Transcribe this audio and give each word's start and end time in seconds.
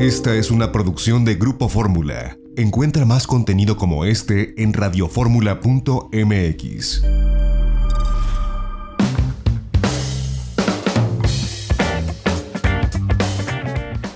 Esta 0.00 0.34
es 0.34 0.50
una 0.50 0.72
producción 0.72 1.24
de 1.26 1.34
Grupo 1.34 1.68
Fórmula. 1.68 2.38
Encuentra 2.56 3.04
más 3.04 3.26
contenido 3.26 3.76
como 3.76 4.06
este 4.06 4.54
en 4.62 4.72
radioformula.mx. 4.72 7.02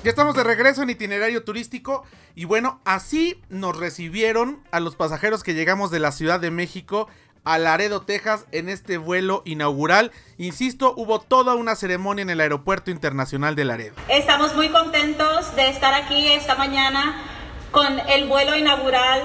Ya 0.02 0.10
estamos 0.10 0.34
de 0.34 0.42
regreso 0.42 0.82
en 0.82 0.88
itinerario 0.88 1.44
turístico 1.44 2.04
y 2.34 2.46
bueno, 2.46 2.80
así 2.86 3.42
nos 3.50 3.76
recibieron 3.76 4.60
a 4.70 4.80
los 4.80 4.96
pasajeros 4.96 5.42
que 5.42 5.52
llegamos 5.52 5.90
de 5.90 5.98
la 5.98 6.12
Ciudad 6.12 6.40
de 6.40 6.50
México 6.50 7.08
a 7.44 7.58
Laredo, 7.58 8.02
Texas 8.02 8.46
en 8.52 8.68
este 8.68 8.98
vuelo 8.98 9.42
inaugural. 9.44 10.12
Insisto, 10.38 10.94
hubo 10.96 11.20
toda 11.20 11.54
una 11.54 11.76
ceremonia 11.76 12.22
en 12.22 12.30
el 12.30 12.40
Aeropuerto 12.40 12.90
Internacional 12.90 13.54
de 13.54 13.64
Laredo. 13.64 13.94
Estamos 14.08 14.54
muy 14.54 14.70
contentos 14.70 15.54
de 15.54 15.68
estar 15.68 15.94
aquí 15.94 16.28
esta 16.32 16.54
mañana 16.56 17.22
con 17.70 18.00
el 18.08 18.26
vuelo 18.26 18.56
inaugural 18.56 19.22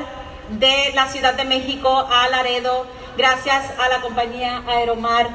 de 0.51 0.91
la 0.95 1.07
Ciudad 1.07 1.35
de 1.35 1.45
México 1.45 2.07
a 2.11 2.27
Laredo, 2.29 2.87
gracias 3.17 3.65
a 3.79 3.87
la 3.89 4.01
compañía 4.01 4.63
Aeromar. 4.67 5.29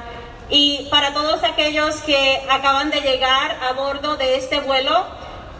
Y 0.50 0.88
para 0.90 1.14
todos 1.14 1.42
aquellos 1.42 1.96
que 2.02 2.42
acaban 2.50 2.90
de 2.90 3.00
llegar 3.00 3.56
a 3.62 3.72
bordo 3.72 4.16
de 4.16 4.36
este 4.36 4.60
vuelo, 4.60 5.06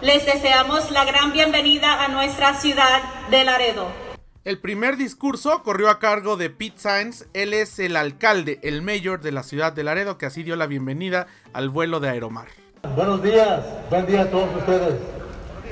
les 0.02 0.26
deseamos 0.26 0.90
la 0.90 1.04
gran 1.04 1.32
bienvenida 1.32 2.04
a 2.04 2.08
nuestra 2.08 2.54
ciudad 2.54 3.02
de 3.30 3.44
Laredo. 3.44 4.03
El 4.44 4.58
primer 4.58 4.98
discurso 4.98 5.62
corrió 5.62 5.88
a 5.88 5.98
cargo 5.98 6.36
de 6.36 6.50
Pete 6.50 6.76
Sainz, 6.76 7.24
él 7.32 7.54
es 7.54 7.78
el 7.78 7.96
alcalde, 7.96 8.58
el 8.62 8.82
mayor 8.82 9.22
de 9.22 9.32
la 9.32 9.42
ciudad 9.42 9.72
de 9.72 9.84
Laredo, 9.84 10.18
que 10.18 10.26
así 10.26 10.42
dio 10.42 10.54
la 10.54 10.66
bienvenida 10.66 11.28
al 11.54 11.70
vuelo 11.70 11.98
de 11.98 12.10
Aeromar. 12.10 12.48
Buenos 12.94 13.22
días, 13.22 13.64
buen 13.88 14.04
día 14.04 14.20
a 14.20 14.26
todos 14.26 14.54
ustedes. 14.54 14.96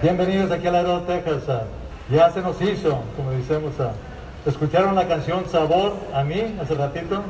Bienvenidos 0.00 0.50
aquí 0.50 0.68
a 0.68 0.70
Laredo, 0.70 1.02
Texas. 1.02 1.64
Ya 2.10 2.30
se 2.30 2.40
nos 2.40 2.58
hizo, 2.62 3.02
como 3.14 3.32
decimos, 3.32 3.74
escucharon 4.46 4.94
la 4.94 5.06
canción 5.06 5.46
Sabor 5.50 5.94
a 6.14 6.24
mí 6.24 6.56
hace 6.58 6.74
ratito. 6.74 7.22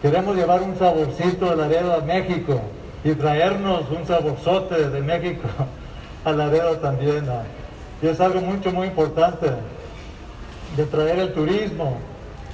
Queremos 0.00 0.34
llevar 0.34 0.62
un 0.62 0.78
saborcito 0.78 1.50
de 1.50 1.56
Laredo 1.56 1.92
a 1.92 2.00
México 2.00 2.58
y 3.04 3.12
traernos 3.12 3.84
un 3.90 4.06
saborzote 4.06 4.88
de 4.88 5.02
México 5.02 5.46
al 6.24 6.38
Laredo 6.38 6.78
también. 6.78 7.26
Y 8.00 8.06
es 8.06 8.18
algo 8.18 8.40
mucho, 8.40 8.72
muy 8.72 8.86
importante 8.86 9.48
de 10.76 10.84
traer 10.86 11.18
el 11.18 11.32
turismo. 11.32 11.98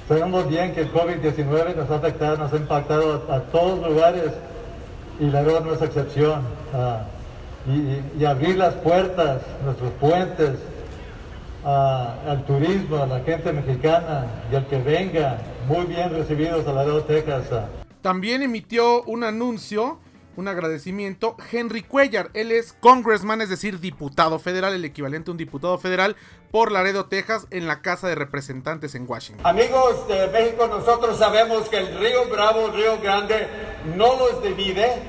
Sabemos 0.07 0.47
bien 0.47 0.73
que 0.73 0.81
el 0.81 0.91
COVID-19 0.91 1.75
nos 1.75 1.89
ha 1.89 1.95
afectado, 1.95 2.37
nos 2.37 2.53
ha 2.53 2.57
impactado 2.57 3.25
a, 3.29 3.41
todos 3.51 3.79
los 3.79 3.91
lugares 3.91 4.31
y 5.19 5.25
Laredo 5.25 5.59
no 5.61 5.73
es 5.73 5.81
excepción. 5.81 6.41
y, 8.17 8.23
abrir 8.23 8.55
las 8.57 8.75
puertas, 8.75 9.41
nuestros 9.63 9.91
puentes 9.99 10.51
al 11.65 12.45
turismo, 12.45 12.97
a 13.03 13.07
la 13.07 13.19
gente 13.19 13.51
mexicana 13.51 14.25
y 14.51 14.55
al 14.55 14.67
que 14.67 14.77
venga, 14.77 15.39
muy 15.67 15.85
bien 15.85 16.11
recibidos 16.11 16.65
a 16.65 16.71
Laredo, 16.71 17.03
Texas. 17.03 17.43
También 18.01 18.41
emitió 18.41 19.03
un 19.03 19.25
anuncio 19.25 19.99
un 20.37 20.47
agradecimiento. 20.47 21.35
Henry 21.51 21.83
Cuellar, 21.83 22.29
él 22.33 22.51
es 22.51 22.73
congressman, 22.79 23.41
es 23.41 23.49
decir, 23.49 23.79
diputado 23.79 24.39
federal, 24.39 24.73
el 24.73 24.85
equivalente 24.85 25.29
a 25.29 25.33
un 25.33 25.37
diputado 25.37 25.77
federal 25.77 26.15
por 26.51 26.71
Laredo, 26.71 27.07
Texas, 27.07 27.47
en 27.51 27.67
la 27.67 27.81
Casa 27.81 28.07
de 28.07 28.15
Representantes 28.15 28.95
en 28.95 29.05
Washington. 29.07 29.45
Amigos 29.45 30.07
de 30.07 30.27
México, 30.27 30.67
nosotros 30.67 31.17
sabemos 31.17 31.67
que 31.67 31.77
el 31.77 31.99
río 31.99 32.29
Bravo, 32.29 32.67
el 32.67 32.73
río 32.73 32.99
Grande, 33.01 33.47
no 33.95 34.15
los 34.15 34.41
divide, 34.41 35.01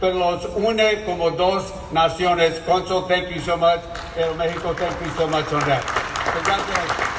pero 0.00 0.18
los 0.18 0.44
une 0.54 1.04
como 1.04 1.30
dos 1.30 1.64
naciones. 1.92 2.60
Consul, 2.60 3.06
thank 3.08 3.28
you 3.30 3.40
so 3.40 3.56
much. 3.56 3.80
El 4.16 4.34
México, 4.36 4.74
thank 4.76 4.92
you 5.02 5.10
so 5.16 5.26
much 5.26 5.52
on 5.52 5.60
that. 5.60 7.09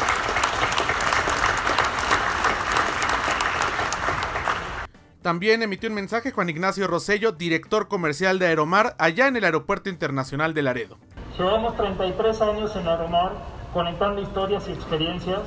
También 5.22 5.62
emitió 5.62 5.88
un 5.88 5.94
mensaje 5.94 6.32
Juan 6.32 6.50
Ignacio 6.50 6.88
Rosello, 6.88 7.32
director 7.32 7.88
comercial 7.88 8.40
de 8.40 8.48
Aeromar, 8.48 8.96
allá 8.98 9.28
en 9.28 9.36
el 9.36 9.44
Aeropuerto 9.44 9.88
Internacional 9.88 10.56
de 10.56 10.64
Laredo. 10.64 10.98
Llevamos 11.38 11.78
33 11.78 12.42
años 12.42 12.76
en 12.76 12.88
Aeromar, 12.88 13.34
conectando 13.72 14.20
historias 14.20 14.68
y 14.68 14.72
experiencias, 14.72 15.42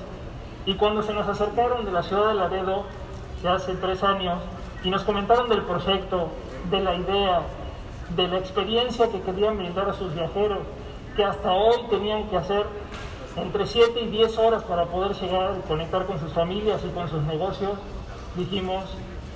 y 0.64 0.74
cuando 0.74 1.02
se 1.02 1.12
nos 1.12 1.26
acercaron 1.26 1.84
de 1.84 1.90
la 1.90 2.04
ciudad 2.04 2.28
de 2.28 2.34
Laredo, 2.34 2.84
ya 3.42 3.54
hace 3.54 3.74
tres 3.74 4.04
años, 4.04 4.40
y 4.84 4.90
nos 4.90 5.02
comentaron 5.02 5.48
del 5.48 5.62
proyecto, 5.62 6.30
de 6.70 6.80
la 6.80 6.94
idea, 6.94 7.42
de 8.14 8.28
la 8.28 8.38
experiencia 8.38 9.10
que 9.10 9.22
querían 9.22 9.58
brindar 9.58 9.88
a 9.88 9.94
sus 9.94 10.14
viajeros, 10.14 10.60
que 11.16 11.24
hasta 11.24 11.50
hoy 11.50 11.78
tenían 11.90 12.28
que 12.28 12.36
hacer 12.36 12.64
entre 13.36 13.66
7 13.66 14.00
y 14.02 14.06
10 14.06 14.38
horas 14.38 14.62
para 14.62 14.84
poder 14.86 15.16
llegar 15.16 15.56
y 15.58 15.66
conectar 15.66 16.06
con 16.06 16.20
sus 16.20 16.32
familias 16.32 16.80
y 16.88 16.90
con 16.90 17.08
sus 17.08 17.24
negocios, 17.24 17.72
dijimos, 18.36 18.84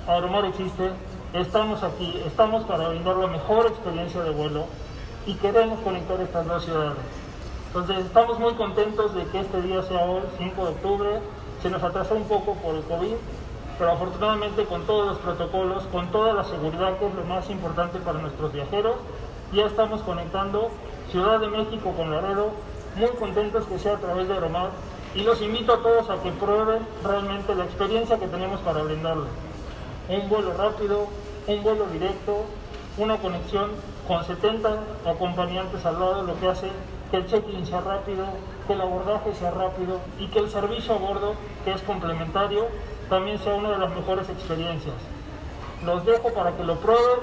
Aeromar 0.09 0.43
existe, 0.45 0.89
estamos 1.33 1.83
aquí, 1.83 2.19
estamos 2.25 2.63
para 2.63 2.87
brindar 2.89 3.15
la 3.17 3.27
mejor 3.27 3.67
experiencia 3.67 4.23
de 4.23 4.31
vuelo 4.31 4.65
y 5.27 5.35
queremos 5.35 5.79
conectar 5.81 6.19
estas 6.19 6.47
dos 6.47 6.65
ciudades. 6.65 6.97
Entonces 7.67 8.07
estamos 8.07 8.39
muy 8.39 8.55
contentos 8.55 9.13
de 9.13 9.23
que 9.25 9.41
este 9.41 9.61
día 9.61 9.83
sea 9.83 10.05
hoy, 10.05 10.23
5 10.39 10.65
de 10.65 10.71
octubre, 10.71 11.09
se 11.61 11.69
nos 11.69 11.83
atrasó 11.83 12.15
un 12.15 12.23
poco 12.23 12.55
por 12.55 12.73
el 12.73 12.81
COVID, 12.85 13.13
pero 13.77 13.91
afortunadamente 13.91 14.65
con 14.65 14.81
todos 14.87 15.09
los 15.09 15.17
protocolos, 15.19 15.83
con 15.91 16.07
toda 16.07 16.33
la 16.33 16.43
seguridad 16.43 16.97
que 16.97 17.05
es 17.05 17.13
lo 17.13 17.23
más 17.25 17.47
importante 17.51 17.99
para 17.99 18.17
nuestros 18.17 18.51
viajeros, 18.51 18.95
ya 19.53 19.67
estamos 19.67 20.01
conectando 20.01 20.71
Ciudad 21.11 21.39
de 21.39 21.49
México 21.49 21.93
con 21.95 22.09
Laredo, 22.09 22.49
muy 22.95 23.09
contentos 23.19 23.63
que 23.65 23.77
sea 23.77 23.93
a 23.93 23.99
través 23.99 24.27
de 24.27 24.33
Aeromar 24.33 24.71
y 25.13 25.21
los 25.21 25.39
invito 25.39 25.71
a 25.71 25.83
todos 25.83 26.09
a 26.09 26.19
que 26.23 26.31
prueben 26.31 26.79
realmente 27.03 27.53
la 27.53 27.65
experiencia 27.65 28.17
que 28.17 28.27
tenemos 28.27 28.59
para 28.61 28.81
brindarles 28.81 29.48
un 30.09 30.27
vuelo 30.27 30.53
rápido, 30.57 31.07
un 31.47 31.63
vuelo 31.63 31.85
directo, 31.87 32.45
una 32.97 33.17
conexión 33.17 33.69
con 34.07 34.25
70 34.25 34.69
acompañantes 35.05 35.85
al 35.85 35.99
lado, 35.99 36.23
lo 36.23 36.39
que 36.39 36.47
hace 36.47 36.67
que 37.11 37.17
el 37.17 37.27
check-in 37.27 37.65
sea 37.65 37.81
rápido, 37.81 38.25
que 38.67 38.73
el 38.73 38.81
abordaje 38.81 39.33
sea 39.35 39.51
rápido 39.51 39.99
y 40.19 40.27
que 40.27 40.39
el 40.39 40.49
servicio 40.49 40.95
a 40.95 40.97
bordo, 40.97 41.33
que 41.63 41.71
es 41.71 41.81
complementario, 41.83 42.67
también 43.09 43.39
sea 43.39 43.53
una 43.55 43.71
de 43.71 43.77
las 43.77 43.89
mejores 43.95 44.29
experiencias. 44.29 44.95
Los 45.85 46.05
dejo 46.05 46.33
para 46.33 46.55
que 46.55 46.63
lo 46.63 46.75
prueben, 46.75 47.19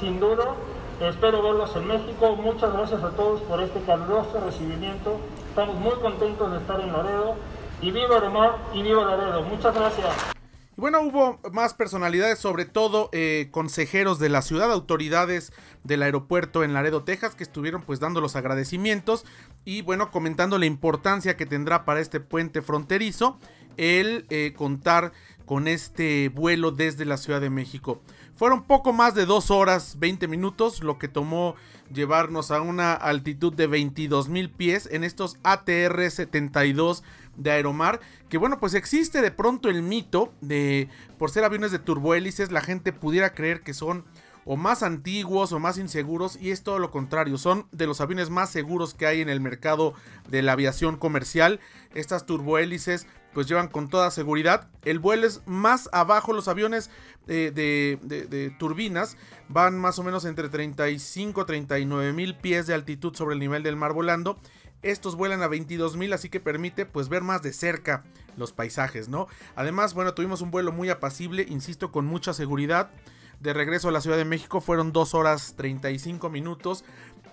sin 0.00 0.18
duda. 0.18 0.54
Espero 1.00 1.42
verlos 1.42 1.74
en 1.76 1.86
México. 1.86 2.34
Muchas 2.36 2.72
gracias 2.72 3.02
a 3.02 3.10
todos 3.10 3.40
por 3.42 3.60
este 3.60 3.80
caluroso 3.82 4.40
recibimiento. 4.44 5.18
Estamos 5.48 5.76
muy 5.76 5.94
contentos 5.96 6.50
de 6.50 6.58
estar 6.58 6.80
en 6.80 6.92
Laredo. 6.92 7.34
Y 7.80 7.92
viva 7.92 8.16
Aeromar 8.16 8.56
y 8.72 8.82
viva 8.82 9.04
Laredo. 9.04 9.42
Muchas 9.42 9.74
gracias. 9.74 10.37
Y 10.78 10.80
bueno, 10.80 11.00
hubo 11.00 11.40
más 11.50 11.74
personalidades, 11.74 12.38
sobre 12.38 12.64
todo 12.64 13.10
eh, 13.10 13.48
consejeros 13.50 14.20
de 14.20 14.28
la 14.28 14.42
ciudad, 14.42 14.70
autoridades 14.70 15.52
del 15.82 16.04
aeropuerto 16.04 16.62
en 16.62 16.72
Laredo, 16.72 17.02
Texas, 17.02 17.34
que 17.34 17.42
estuvieron 17.42 17.82
pues 17.82 17.98
dando 17.98 18.20
los 18.20 18.36
agradecimientos 18.36 19.24
y 19.64 19.82
bueno, 19.82 20.12
comentando 20.12 20.56
la 20.56 20.66
importancia 20.66 21.36
que 21.36 21.46
tendrá 21.46 21.84
para 21.84 21.98
este 21.98 22.20
puente 22.20 22.62
fronterizo 22.62 23.40
el 23.76 24.26
eh, 24.30 24.52
contar 24.56 25.10
con 25.46 25.66
este 25.66 26.28
vuelo 26.28 26.70
desde 26.70 27.06
la 27.06 27.16
Ciudad 27.16 27.40
de 27.40 27.50
México. 27.50 28.00
Fueron 28.36 28.62
poco 28.62 28.92
más 28.92 29.16
de 29.16 29.26
2 29.26 29.50
horas 29.50 29.98
20 29.98 30.28
minutos 30.28 30.84
lo 30.84 30.96
que 30.96 31.08
tomó 31.08 31.56
llevarnos 31.92 32.52
a 32.52 32.60
una 32.60 32.92
altitud 32.92 33.52
de 33.52 33.66
22 33.66 34.28
mil 34.28 34.48
pies 34.48 34.88
en 34.92 35.02
estos 35.02 35.38
ATR 35.42 36.08
72 36.08 37.02
de 37.38 37.50
Aeromar, 37.52 38.00
que 38.28 38.36
bueno, 38.36 38.58
pues 38.58 38.74
existe 38.74 39.22
de 39.22 39.30
pronto 39.30 39.70
el 39.70 39.82
mito 39.82 40.34
de, 40.42 40.88
por 41.16 41.30
ser 41.30 41.44
aviones 41.44 41.72
de 41.72 41.78
turbohélices, 41.78 42.52
la 42.52 42.60
gente 42.60 42.92
pudiera 42.92 43.32
creer 43.32 43.62
que 43.62 43.72
son 43.72 44.04
o 44.50 44.56
más 44.56 44.82
antiguos 44.82 45.52
o 45.52 45.58
más 45.58 45.76
inseguros 45.76 46.38
y 46.40 46.52
es 46.52 46.62
todo 46.62 46.78
lo 46.78 46.90
contrario, 46.90 47.36
son 47.36 47.66
de 47.70 47.86
los 47.86 48.00
aviones 48.00 48.30
más 48.30 48.50
seguros 48.50 48.94
que 48.94 49.06
hay 49.06 49.20
en 49.20 49.28
el 49.28 49.42
mercado 49.42 49.92
de 50.26 50.40
la 50.40 50.52
aviación 50.52 50.96
comercial. 50.96 51.60
Estas 51.94 52.24
turbohélices 52.24 53.06
pues 53.34 53.46
llevan 53.46 53.68
con 53.68 53.90
toda 53.90 54.10
seguridad. 54.10 54.70
El 54.86 55.00
vuelo 55.00 55.26
es 55.26 55.42
más 55.44 55.90
abajo, 55.92 56.32
los 56.32 56.48
aviones 56.48 56.88
eh, 57.26 57.52
de, 57.54 57.98
de, 58.26 58.50
turbinas 58.58 59.18
van 59.50 59.78
más 59.78 59.98
o 59.98 60.02
menos 60.02 60.24
entre 60.24 60.48
35 60.48 61.44
39 61.44 62.14
mil 62.14 62.34
pies 62.34 62.66
de 62.66 62.72
altitud 62.72 63.14
sobre 63.14 63.34
el 63.34 63.40
nivel 63.40 63.62
del 63.62 63.76
mar 63.76 63.92
volando 63.92 64.40
estos 64.82 65.16
vuelan 65.16 65.42
a 65.42 65.48
22.000, 65.48 66.14
así 66.14 66.28
que 66.28 66.40
permite 66.40 66.86
pues 66.86 67.08
ver 67.08 67.22
más 67.22 67.42
de 67.42 67.52
cerca 67.52 68.04
los 68.36 68.52
paisajes, 68.52 69.08
¿no? 69.08 69.26
Además, 69.56 69.94
bueno, 69.94 70.14
tuvimos 70.14 70.40
un 70.40 70.50
vuelo 70.50 70.72
muy 70.72 70.88
apacible, 70.90 71.44
insisto, 71.48 71.90
con 71.90 72.06
mucha 72.06 72.32
seguridad. 72.32 72.90
De 73.40 73.52
regreso 73.52 73.88
a 73.88 73.92
la 73.92 74.00
Ciudad 74.00 74.16
de 74.16 74.24
México 74.24 74.60
fueron 74.60 74.92
2 74.92 75.14
horas 75.14 75.54
35 75.56 76.28
minutos. 76.30 76.84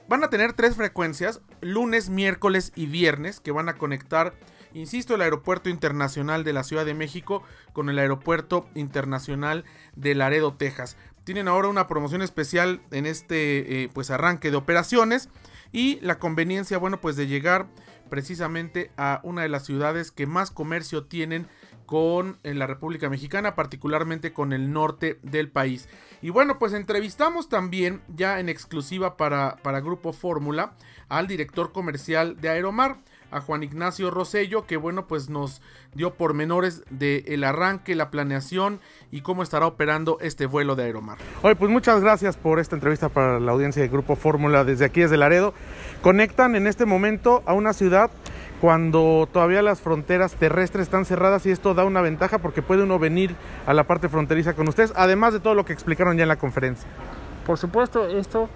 Van 0.07 0.23
a 0.23 0.29
tener 0.29 0.53
tres 0.53 0.75
frecuencias, 0.75 1.41
lunes, 1.61 2.09
miércoles 2.09 2.71
y 2.75 2.85
viernes, 2.85 3.39
que 3.39 3.51
van 3.51 3.69
a 3.69 3.73
conectar, 3.73 4.35
insisto, 4.73 5.15
el 5.15 5.21
Aeropuerto 5.21 5.69
Internacional 5.69 6.43
de 6.43 6.53
la 6.53 6.63
Ciudad 6.63 6.85
de 6.85 6.93
México 6.93 7.41
con 7.73 7.89
el 7.89 7.97
Aeropuerto 7.97 8.67
Internacional 8.75 9.65
de 9.95 10.13
Laredo, 10.13 10.53
Texas. 10.53 10.95
Tienen 11.23 11.47
ahora 11.47 11.69
una 11.69 11.87
promoción 11.87 12.21
especial 12.21 12.81
en 12.91 13.07
este 13.07 13.83
eh, 13.83 13.89
pues 13.91 14.11
arranque 14.11 14.51
de 14.51 14.57
operaciones 14.57 15.29
y 15.71 15.99
la 16.01 16.19
conveniencia, 16.19 16.77
bueno, 16.77 17.01
pues 17.01 17.15
de 17.15 17.27
llegar 17.27 17.67
precisamente 18.09 18.91
a 18.97 19.19
una 19.23 19.41
de 19.41 19.49
las 19.49 19.65
ciudades 19.65 20.11
que 20.11 20.27
más 20.27 20.51
comercio 20.51 21.05
tienen 21.05 21.47
con 21.85 22.39
la 22.43 22.67
República 22.67 23.09
Mexicana, 23.09 23.55
particularmente 23.55 24.33
con 24.33 24.53
el 24.53 24.71
norte 24.71 25.19
del 25.21 25.49
país. 25.49 25.87
Y 26.21 26.29
bueno, 26.29 26.57
pues 26.57 26.73
entrevistamos 26.73 27.49
también 27.49 28.01
ya 28.07 28.39
en 28.39 28.49
exclusiva 28.49 29.17
para, 29.17 29.57
para 29.57 29.81
Grupo 29.81 30.13
Fórmula 30.13 30.73
al 31.09 31.27
director 31.27 31.71
comercial 31.71 32.41
de 32.41 32.49
Aeromar, 32.49 32.97
a 33.31 33.41
Juan 33.41 33.63
Ignacio 33.63 34.11
Rosello, 34.11 34.65
que 34.65 34.77
bueno, 34.77 35.07
pues 35.07 35.29
nos 35.29 35.61
dio 35.93 36.13
pormenores 36.13 36.83
del 36.89 37.43
arranque, 37.43 37.95
la 37.95 38.09
planeación 38.09 38.79
y 39.11 39.21
cómo 39.21 39.43
estará 39.43 39.67
operando 39.67 40.17
este 40.21 40.45
vuelo 40.45 40.75
de 40.75 40.83
Aeromar. 40.83 41.17
Oye, 41.41 41.55
pues 41.55 41.71
muchas 41.71 42.01
gracias 42.01 42.37
por 42.37 42.59
esta 42.59 42.75
entrevista 42.75 43.09
para 43.09 43.39
la 43.39 43.51
audiencia 43.51 43.81
de 43.81 43.87
Grupo 43.87 44.15
Fórmula 44.15 44.63
desde 44.63 44.85
aquí, 44.85 45.01
desde 45.01 45.17
Laredo. 45.17 45.53
Conectan 46.01 46.55
en 46.55 46.67
este 46.67 46.85
momento 46.85 47.43
a 47.45 47.53
una 47.53 47.73
ciudad 47.73 48.11
cuando 48.61 49.27
todavía 49.31 49.61
las 49.61 49.81
fronteras 49.81 50.33
terrestres 50.35 50.83
están 50.83 51.05
cerradas 51.05 51.45
y 51.45 51.51
esto 51.51 51.73
da 51.73 51.85
una 51.85 52.01
ventaja 52.01 52.39
porque 52.39 52.61
puede 52.61 52.83
uno 52.83 52.99
venir 52.99 53.35
a 53.65 53.73
la 53.73 53.83
parte 53.83 54.09
fronteriza 54.09 54.53
con 54.53 54.67
ustedes, 54.67 54.93
además 54.95 55.33
de 55.33 55.39
todo 55.39 55.55
lo 55.55 55.65
que 55.65 55.73
explicaron 55.73 56.17
ya 56.17 56.23
en 56.23 56.29
la 56.29 56.37
conferencia. 56.37 56.87
Por 57.45 57.57
supuesto, 57.57 58.07
esto 58.07 58.49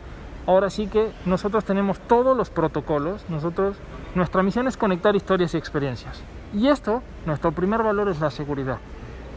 ahora 0.48 0.70
sí 0.70 0.88
que 0.88 1.12
nosotros 1.26 1.64
tenemos 1.66 2.00
todos 2.00 2.36
los 2.36 2.50
protocolos, 2.50 3.24
nosotros 3.30 3.78
nuestra 4.16 4.44
misión 4.44 4.68
es 4.68 4.78
conectar 4.78 5.16
historias 5.16 5.54
y 5.54 5.58
experiencias. 5.58 6.22
Y 6.54 6.68
esto, 6.68 7.04
nuestro 7.26 7.52
primer 7.52 7.84
valor 7.84 8.10
es 8.10 8.20
la 8.20 8.32
seguridad. 8.32 8.78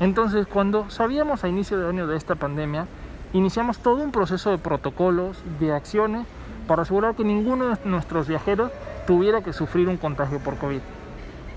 Entonces, 0.00 0.46
cuando 0.46 0.90
sabíamos 0.90 1.44
a 1.44 1.48
inicio 1.48 1.78
de 1.78 1.88
año 1.88 2.06
de 2.06 2.16
esta 2.16 2.34
pandemia, 2.34 2.86
iniciamos 3.32 3.78
todo 3.78 4.02
un 4.02 4.12
proceso 4.12 4.50
de 4.50 4.58
protocolos, 4.58 5.38
de 5.60 5.72
acciones, 5.72 6.26
para 6.66 6.82
asegurar 6.82 7.14
que 7.14 7.24
ninguno 7.24 7.68
de 7.68 7.76
nuestros 7.84 8.28
viajeros 8.28 8.70
tuviera 9.06 9.42
que 9.42 9.52
sufrir 9.52 9.88
un 9.88 9.96
contagio 9.96 10.38
por 10.38 10.56
COVID. 10.56 10.80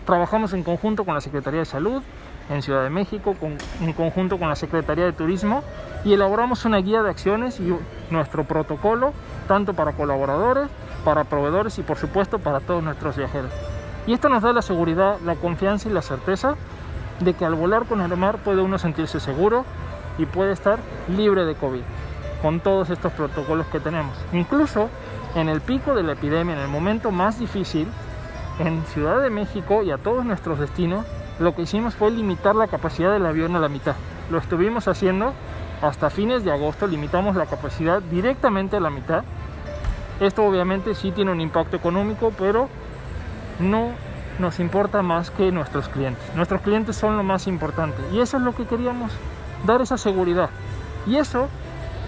Trabajamos 0.05 0.53
en 0.53 0.63
conjunto 0.63 1.05
con 1.05 1.13
la 1.13 1.21
Secretaría 1.21 1.61
de 1.61 1.65
Salud 1.65 2.03
en 2.49 2.61
Ciudad 2.61 2.83
de 2.83 2.89
México, 2.89 3.35
en 3.81 3.93
conjunto 3.93 4.37
con 4.37 4.49
la 4.49 4.55
Secretaría 4.55 5.05
de 5.05 5.13
Turismo, 5.13 5.63
y 6.03 6.13
elaboramos 6.13 6.65
una 6.65 6.77
guía 6.77 7.01
de 7.01 7.09
acciones 7.09 7.59
y 7.59 7.75
nuestro 8.11 8.43
protocolo, 8.43 9.13
tanto 9.47 9.73
para 9.73 9.93
colaboradores, 9.93 10.67
para 11.05 11.23
proveedores 11.23 11.79
y 11.79 11.83
por 11.83 11.97
supuesto 11.97 12.39
para 12.39 12.59
todos 12.59 12.83
nuestros 12.83 13.15
viajeros. 13.15 13.51
Y 14.07 14.13
esto 14.13 14.27
nos 14.27 14.43
da 14.43 14.51
la 14.51 14.61
seguridad, 14.61 15.17
la 15.23 15.35
confianza 15.35 15.87
y 15.87 15.93
la 15.93 16.01
certeza 16.01 16.55
de 17.21 17.33
que 17.33 17.45
al 17.45 17.55
volar 17.55 17.85
con 17.85 18.01
el 18.01 18.17
mar 18.17 18.39
puede 18.39 18.61
uno 18.61 18.77
sentirse 18.77 19.21
seguro 19.21 19.63
y 20.17 20.25
puede 20.25 20.51
estar 20.51 20.79
libre 21.07 21.45
de 21.45 21.55
COVID 21.55 21.81
con 22.41 22.59
todos 22.59 22.89
estos 22.89 23.13
protocolos 23.13 23.67
que 23.67 23.79
tenemos. 23.79 24.17
Incluso 24.33 24.89
en 25.35 25.47
el 25.49 25.61
pico 25.61 25.95
de 25.95 26.03
la 26.03 26.13
epidemia, 26.13 26.55
en 26.55 26.61
el 26.61 26.67
momento 26.67 27.11
más 27.11 27.39
difícil, 27.39 27.87
en 28.59 28.83
Ciudad 28.85 29.21
de 29.21 29.29
México 29.29 29.83
y 29.83 29.91
a 29.91 29.97
todos 29.97 30.25
nuestros 30.25 30.59
destinos, 30.59 31.05
lo 31.39 31.55
que 31.55 31.63
hicimos 31.63 31.95
fue 31.95 32.11
limitar 32.11 32.55
la 32.55 32.67
capacidad 32.67 33.11
del 33.11 33.25
avión 33.25 33.55
a 33.55 33.59
la 33.59 33.69
mitad. 33.69 33.95
Lo 34.29 34.37
estuvimos 34.37 34.87
haciendo 34.87 35.33
hasta 35.81 36.09
fines 36.09 36.43
de 36.43 36.51
agosto, 36.51 36.87
limitamos 36.87 37.35
la 37.35 37.45
capacidad 37.45 38.01
directamente 38.01 38.77
a 38.77 38.79
la 38.79 38.89
mitad. 38.89 39.23
Esto 40.19 40.45
obviamente 40.45 40.95
sí 40.95 41.11
tiene 41.11 41.31
un 41.31 41.41
impacto 41.41 41.75
económico, 41.75 42.31
pero 42.37 42.69
no 43.59 43.91
nos 44.39 44.59
importa 44.59 45.01
más 45.01 45.31
que 45.31 45.51
nuestros 45.51 45.89
clientes. 45.89 46.23
Nuestros 46.35 46.61
clientes 46.61 46.95
son 46.95 47.17
lo 47.17 47.23
más 47.23 47.47
importante 47.47 48.01
y 48.13 48.19
eso 48.19 48.37
es 48.37 48.43
lo 48.43 48.53
que 48.53 48.65
queríamos, 48.65 49.11
dar 49.65 49.81
esa 49.81 49.97
seguridad. 49.97 50.49
Y 51.05 51.17
eso 51.17 51.47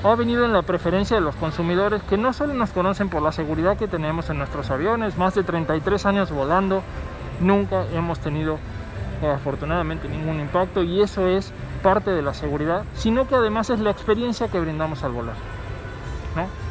ha 0.04 0.16
venido 0.16 0.46
en 0.46 0.54
la 0.54 0.62
preferencia 0.62 1.18
de 1.18 1.22
los 1.22 1.36
consumidores 1.36 2.02
que 2.04 2.18
no 2.18 2.34
solo 2.34 2.54
nos 2.54 2.72
conocen 2.72 3.10
por 3.10 3.22
la 3.22 3.32
seguridad 3.32 3.78
que 3.78 3.88
tenemos 3.88 4.30
en 4.30 4.38
nuestros 4.38 4.70
aviones, 4.70 5.18
más 5.18 5.36
de 5.36 5.44
33 5.44 6.06
años 6.06 6.32
volando, 6.32 6.84
nunca 7.42 7.86
hemos 7.94 8.20
tenido 8.20 8.58
afortunadamente 9.34 10.08
ningún 10.08 10.40
impacto 10.40 10.84
y 10.84 11.02
eso 11.02 11.28
es 11.28 11.52
parte 11.82 12.12
de 12.12 12.22
la 12.22 12.34
seguridad, 12.34 12.84
sino 12.96 13.28
que 13.28 13.36
además 13.36 13.70
es 13.70 13.80
la 13.80 13.92
experiencia 13.92 14.48
que 14.48 14.60
brindamos 14.60 15.04
al 15.04 15.12
volar. 15.12 15.57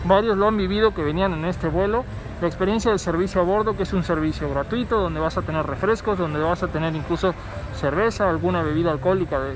Varios 0.04 0.36
lo 0.36 0.48
han 0.48 0.56
vivido 0.56 0.94
que 0.94 1.02
venían 1.02 1.32
en 1.32 1.44
este 1.44 1.68
vuelo, 1.68 2.04
la 2.40 2.46
experiencia 2.46 2.90
del 2.90 3.00
servicio 3.00 3.40
a 3.40 3.44
bordo, 3.44 3.76
que 3.76 3.84
es 3.84 3.92
un 3.92 4.04
servicio 4.04 4.48
gratuito, 4.50 5.00
donde 5.00 5.20
vas 5.20 5.38
a 5.38 5.42
tener 5.42 5.66
refrescos, 5.66 6.18
donde 6.18 6.38
vas 6.38 6.62
a 6.62 6.68
tener 6.68 6.94
incluso 6.94 7.34
cerveza, 7.74 8.28
alguna 8.28 8.62
bebida 8.62 8.90
alcohólica 8.90 9.40
de 9.40 9.54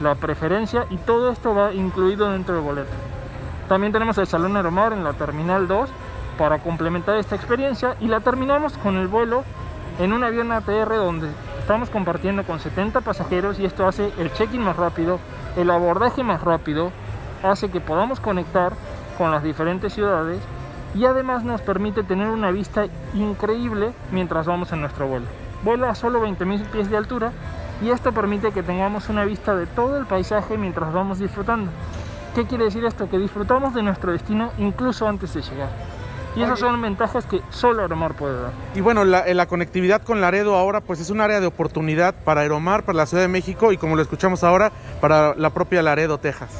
la 0.00 0.14
preferencia 0.14 0.86
y 0.90 0.96
todo 0.96 1.30
esto 1.30 1.54
va 1.54 1.72
incluido 1.72 2.30
dentro 2.30 2.54
del 2.54 2.64
boleto. 2.64 2.90
También 3.68 3.92
tenemos 3.92 4.18
el 4.18 4.26
Salón 4.26 4.56
Aeromar 4.56 4.92
en 4.92 5.04
la 5.04 5.12
Terminal 5.12 5.68
2 5.68 5.88
para 6.38 6.58
complementar 6.58 7.16
esta 7.16 7.36
experiencia 7.36 7.96
y 8.00 8.08
la 8.08 8.20
terminamos 8.20 8.76
con 8.78 8.96
el 8.96 9.08
vuelo 9.08 9.44
en 9.98 10.12
un 10.12 10.24
avión 10.24 10.50
ATR 10.50 10.96
donde 10.96 11.28
estamos 11.60 11.88
compartiendo 11.88 12.42
con 12.42 12.58
70 12.60 13.00
pasajeros 13.02 13.58
y 13.58 13.64
esto 13.64 13.86
hace 13.86 14.12
el 14.18 14.32
check-in 14.32 14.62
más 14.62 14.76
rápido, 14.76 15.18
el 15.56 15.70
abordaje 15.70 16.22
más 16.22 16.42
rápido, 16.42 16.90
hace 17.42 17.70
que 17.70 17.80
podamos 17.80 18.20
conectar 18.20 18.72
con 19.16 19.30
las 19.30 19.42
diferentes 19.42 19.92
ciudades 19.92 20.40
y 20.94 21.06
además 21.06 21.44
nos 21.44 21.60
permite 21.60 22.04
tener 22.04 22.28
una 22.28 22.50
vista 22.50 22.86
increíble 23.14 23.92
mientras 24.12 24.46
vamos 24.46 24.72
en 24.72 24.80
nuestro 24.80 25.08
vuelo. 25.08 25.26
Vuela 25.62 25.90
a 25.90 25.94
solo 25.94 26.24
20.000 26.24 26.66
pies 26.66 26.90
de 26.90 26.96
altura 26.96 27.32
y 27.82 27.90
esto 27.90 28.12
permite 28.12 28.52
que 28.52 28.62
tengamos 28.62 29.08
una 29.08 29.24
vista 29.24 29.56
de 29.56 29.66
todo 29.66 29.96
el 29.98 30.06
paisaje 30.06 30.56
mientras 30.56 30.92
vamos 30.92 31.18
disfrutando. 31.18 31.70
¿Qué 32.34 32.46
quiere 32.46 32.64
decir 32.64 32.84
esto? 32.84 33.08
Que 33.08 33.18
disfrutamos 33.18 33.74
de 33.74 33.82
nuestro 33.82 34.12
destino 34.12 34.50
incluso 34.58 35.08
antes 35.08 35.34
de 35.34 35.42
llegar. 35.42 35.68
Y 36.36 36.42
esas 36.42 36.58
son 36.58 36.82
ventajas 36.82 37.26
que 37.26 37.40
solo 37.50 37.82
Aeromar 37.82 38.14
puede 38.14 38.42
dar. 38.42 38.50
Y 38.74 38.80
bueno, 38.80 39.04
la, 39.04 39.24
la, 39.32 39.46
conectividad 39.46 40.02
con 40.02 40.20
Laredo 40.20 40.56
ahora 40.56 40.80
pues 40.80 40.98
es 40.98 41.10
un 41.10 41.20
área 41.20 41.38
de 41.38 41.46
oportunidad 41.46 42.12
para 42.24 42.40
Aeromar, 42.40 42.82
para 42.82 42.96
la 42.96 43.06
Ciudad 43.06 43.22
de 43.22 43.28
México 43.28 43.70
y 43.70 43.76
como 43.76 43.94
lo 43.94 44.02
escuchamos 44.02 44.42
ahora, 44.42 44.72
para 45.00 45.36
la 45.36 45.50
propia 45.50 45.80
Laredo, 45.80 46.18
Texas. 46.18 46.50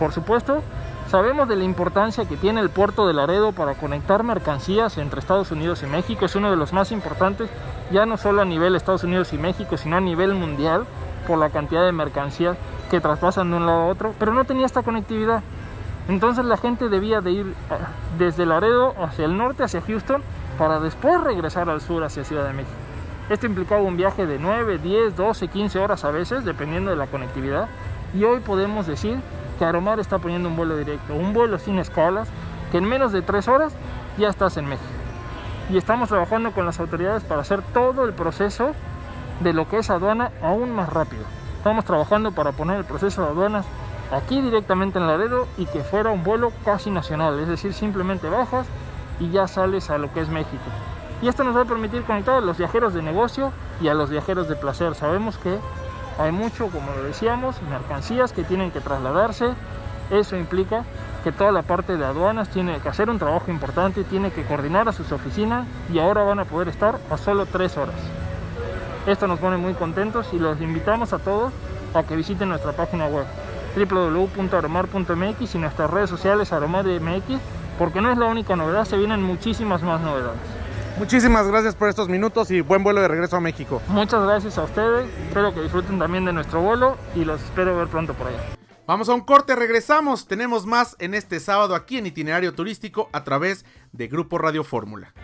Por 0.00 0.12
supuesto, 0.12 0.64
Sabemos 1.10 1.48
de 1.48 1.56
la 1.56 1.64
importancia 1.64 2.24
que 2.24 2.36
tiene 2.36 2.60
el 2.60 2.70
puerto 2.70 3.04
de 3.04 3.12
Laredo 3.12 3.50
para 3.50 3.74
conectar 3.74 4.22
mercancías 4.22 4.96
entre 4.96 5.18
Estados 5.18 5.50
Unidos 5.50 5.82
y 5.82 5.86
México. 5.86 6.24
Es 6.24 6.36
uno 6.36 6.52
de 6.52 6.56
los 6.56 6.72
más 6.72 6.92
importantes, 6.92 7.50
ya 7.90 8.06
no 8.06 8.16
solo 8.16 8.42
a 8.42 8.44
nivel 8.44 8.76
Estados 8.76 9.02
Unidos 9.02 9.32
y 9.32 9.36
México, 9.36 9.76
sino 9.76 9.96
a 9.96 10.00
nivel 10.00 10.34
mundial 10.34 10.84
por 11.26 11.36
la 11.38 11.50
cantidad 11.50 11.84
de 11.84 11.90
mercancías 11.90 12.56
que 12.92 13.00
traspasan 13.00 13.50
de 13.50 13.56
un 13.56 13.66
lado 13.66 13.80
a 13.80 13.86
otro, 13.86 14.14
pero 14.20 14.32
no 14.32 14.44
tenía 14.44 14.66
esta 14.66 14.84
conectividad. 14.84 15.42
Entonces 16.08 16.44
la 16.44 16.56
gente 16.56 16.88
debía 16.88 17.20
de 17.20 17.32
ir 17.32 17.46
eh, 17.46 17.74
desde 18.16 18.46
Laredo 18.46 18.94
hacia 19.02 19.24
el 19.24 19.36
norte, 19.36 19.64
hacia 19.64 19.80
Houston, 19.80 20.22
para 20.58 20.78
después 20.78 21.20
regresar 21.20 21.68
al 21.70 21.80
sur 21.80 22.04
hacia 22.04 22.22
Ciudad 22.22 22.46
de 22.46 22.52
México. 22.52 22.76
Esto 23.28 23.46
implicaba 23.46 23.82
un 23.82 23.96
viaje 23.96 24.26
de 24.26 24.38
9, 24.38 24.78
10, 24.78 25.16
12, 25.16 25.48
15 25.48 25.78
horas 25.80 26.04
a 26.04 26.12
veces, 26.12 26.44
dependiendo 26.44 26.92
de 26.92 26.96
la 26.96 27.08
conectividad. 27.08 27.68
Y 28.14 28.22
hoy 28.22 28.38
podemos 28.38 28.86
decir 28.86 29.18
que 29.60 29.66
Aeromar 29.66 30.00
está 30.00 30.18
poniendo 30.18 30.48
un 30.48 30.56
vuelo 30.56 30.74
directo, 30.78 31.14
un 31.14 31.34
vuelo 31.34 31.58
sin 31.58 31.78
escalas, 31.78 32.28
que 32.72 32.78
en 32.78 32.84
menos 32.86 33.12
de 33.12 33.20
tres 33.20 33.46
horas 33.46 33.74
ya 34.16 34.30
estás 34.30 34.56
en 34.56 34.64
México. 34.64 34.88
Y 35.68 35.76
estamos 35.76 36.08
trabajando 36.08 36.52
con 36.52 36.64
las 36.64 36.80
autoridades 36.80 37.24
para 37.24 37.42
hacer 37.42 37.60
todo 37.74 38.06
el 38.06 38.14
proceso 38.14 38.72
de 39.40 39.52
lo 39.52 39.68
que 39.68 39.76
es 39.76 39.90
aduana 39.90 40.30
aún 40.42 40.74
más 40.74 40.90
rápido. 40.90 41.24
Estamos 41.58 41.84
trabajando 41.84 42.32
para 42.32 42.52
poner 42.52 42.78
el 42.78 42.86
proceso 42.86 43.20
de 43.20 43.28
aduanas 43.28 43.66
aquí 44.10 44.40
directamente 44.40 44.98
en 44.98 45.06
Laredo 45.06 45.46
y 45.58 45.66
que 45.66 45.84
fuera 45.84 46.08
un 46.08 46.24
vuelo 46.24 46.52
casi 46.64 46.90
nacional, 46.90 47.38
es 47.38 47.48
decir, 47.48 47.74
simplemente 47.74 48.30
bajas 48.30 48.66
y 49.18 49.28
ya 49.28 49.46
sales 49.46 49.90
a 49.90 49.98
lo 49.98 50.10
que 50.10 50.22
es 50.22 50.30
México. 50.30 50.64
Y 51.20 51.28
esto 51.28 51.44
nos 51.44 51.54
va 51.54 51.60
a 51.60 51.66
permitir 51.66 52.02
conectar 52.04 52.36
a 52.36 52.40
los 52.40 52.56
viajeros 52.56 52.94
de 52.94 53.02
negocio 53.02 53.52
y 53.82 53.88
a 53.88 53.94
los 53.94 54.08
viajeros 54.08 54.48
de 54.48 54.56
placer. 54.56 54.94
Sabemos 54.94 55.36
que 55.36 55.58
hay 56.20 56.32
mucho, 56.32 56.68
como 56.68 56.92
lo 56.92 57.04
decíamos, 57.04 57.56
mercancías 57.62 58.32
que 58.32 58.44
tienen 58.44 58.70
que 58.70 58.80
trasladarse. 58.80 59.54
Eso 60.10 60.36
implica 60.36 60.84
que 61.24 61.32
toda 61.32 61.52
la 61.52 61.62
parte 61.62 61.96
de 61.96 62.04
aduanas 62.04 62.48
tiene 62.48 62.78
que 62.80 62.88
hacer 62.88 63.08
un 63.10 63.18
trabajo 63.18 63.50
importante, 63.50 64.04
tiene 64.04 64.30
que 64.30 64.44
coordinar 64.44 64.88
a 64.88 64.92
sus 64.92 65.12
oficinas 65.12 65.66
y 65.92 65.98
ahora 65.98 66.22
van 66.22 66.38
a 66.38 66.44
poder 66.44 66.68
estar 66.68 66.98
a 67.10 67.16
solo 67.16 67.46
tres 67.46 67.76
horas. 67.76 67.94
Esto 69.06 69.26
nos 69.26 69.38
pone 69.38 69.56
muy 69.56 69.74
contentos 69.74 70.28
y 70.32 70.38
los 70.38 70.60
invitamos 70.60 71.12
a 71.12 71.18
todos 71.18 71.52
a 71.94 72.02
que 72.02 72.16
visiten 72.16 72.48
nuestra 72.48 72.72
página 72.72 73.06
web 73.06 73.24
www.aromar.mx 73.76 75.54
y 75.54 75.58
nuestras 75.58 75.90
redes 75.90 76.10
sociales 76.10 76.52
aromarmx 76.52 77.24
porque 77.78 78.00
no 78.00 78.12
es 78.12 78.18
la 78.18 78.26
única 78.26 78.56
novedad, 78.56 78.84
se 78.84 78.98
vienen 78.98 79.22
muchísimas 79.22 79.82
más 79.82 80.00
novedades. 80.02 80.59
Muchísimas 81.00 81.48
gracias 81.48 81.74
por 81.74 81.88
estos 81.88 82.10
minutos 82.10 82.50
y 82.50 82.60
buen 82.60 82.84
vuelo 82.84 83.00
de 83.00 83.08
regreso 83.08 83.34
a 83.34 83.40
México. 83.40 83.80
Muchas 83.88 84.22
gracias 84.22 84.58
a 84.58 84.64
ustedes, 84.64 85.08
espero 85.28 85.54
que 85.54 85.62
disfruten 85.62 85.98
también 85.98 86.26
de 86.26 86.32
nuestro 86.34 86.60
vuelo 86.60 86.98
y 87.16 87.24
los 87.24 87.40
espero 87.42 87.74
ver 87.74 87.88
pronto 87.88 88.12
por 88.12 88.26
allá. 88.26 88.38
Vamos 88.86 89.08
a 89.08 89.14
un 89.14 89.22
corte, 89.22 89.56
regresamos, 89.56 90.26
tenemos 90.26 90.66
más 90.66 90.96
en 90.98 91.14
este 91.14 91.40
sábado 91.40 91.74
aquí 91.74 91.96
en 91.96 92.06
Itinerario 92.06 92.52
Turístico 92.52 93.08
a 93.14 93.24
través 93.24 93.64
de 93.92 94.08
Grupo 94.08 94.36
Radio 94.36 94.62
Fórmula. 94.62 95.14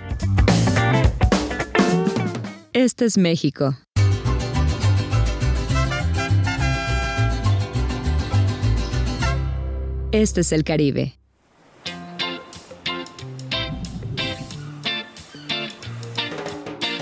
Este 2.73 3.04
es 3.04 3.18
México. 3.18 3.76
Este 10.11 10.40
es 10.40 10.52
el 10.52 10.64
Caribe. 10.64 11.18